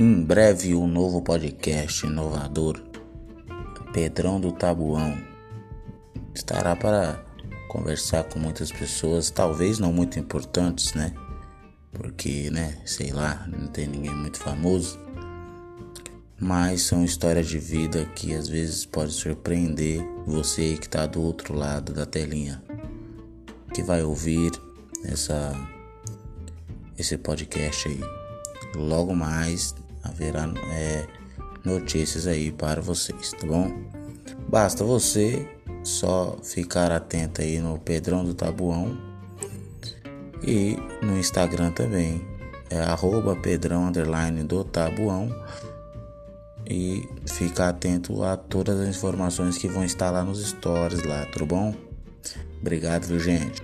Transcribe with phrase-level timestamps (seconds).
[0.00, 2.80] Em breve, um novo podcast inovador,
[3.92, 5.18] Pedrão do Tabuão,
[6.32, 7.20] estará para
[7.66, 11.12] conversar com muitas pessoas, talvez não muito importantes, né?
[11.90, 15.00] Porque, né, sei lá, não tem ninguém muito famoso,
[16.38, 21.52] mas são histórias de vida que às vezes pode surpreender você que está do outro
[21.52, 22.62] lado da telinha,
[23.74, 24.52] que vai ouvir
[25.02, 25.52] essa
[26.96, 28.00] esse podcast aí.
[28.76, 31.06] Logo mais haverá é,
[31.64, 33.72] notícias aí para vocês, tá bom?
[34.48, 35.48] Basta você
[35.82, 38.96] só ficar atento aí no Pedrão do Tabuão
[40.42, 42.26] e no Instagram também
[42.70, 45.34] é arroba Pedrão do Tabuão
[46.68, 51.46] e ficar atento a todas as informações que vão estar lá nos stories lá, tudo
[51.46, 51.74] bom?
[52.60, 53.62] Obrigado, viu, gente?